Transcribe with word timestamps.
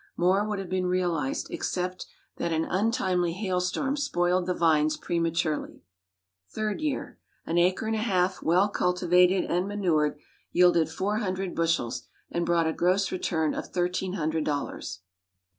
More 0.17 0.43
would 0.47 0.57
have 0.57 0.67
been 0.67 0.87
realized, 0.87 1.51
except 1.51 2.07
that 2.37 2.51
an 2.51 2.65
untimely 2.65 3.33
hail 3.33 3.59
storm 3.61 3.95
spoiled 3.95 4.47
the 4.47 4.53
vines 4.55 4.97
prematurely. 4.97 5.83
Third 6.49 6.81
Year. 6.81 7.19
An 7.45 7.59
acre 7.59 7.85
and 7.85 7.95
a 7.95 7.99
half, 7.99 8.41
well 8.41 8.67
cultivated 8.67 9.45
and 9.45 9.67
manured, 9.67 10.17
yielded 10.51 10.89
four 10.89 11.17
hundred 11.17 11.53
bushels, 11.53 12.07
and 12.31 12.47
brought 12.47 12.65
a 12.65 12.73
gross 12.73 13.11
return 13.11 13.53
of 13.53 13.67
thirteen 13.67 14.13
hundred 14.13 14.43
dollars. 14.43 15.01